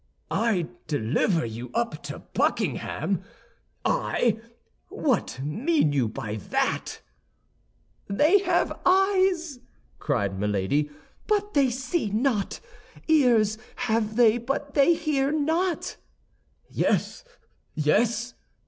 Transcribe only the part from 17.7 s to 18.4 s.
yes!"